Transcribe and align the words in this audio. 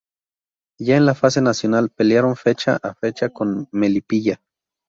Ya 0.79 0.97
en 0.97 1.05
la 1.05 1.13
Fase 1.13 1.43
Nacional, 1.43 1.91
pelearon 1.91 2.35
fecha 2.35 2.79
a 2.81 2.95
fecha 2.95 3.29
con 3.29 3.67
Melipilla. 3.71 4.41